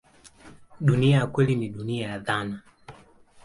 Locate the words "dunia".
0.79-1.17, 1.69-2.07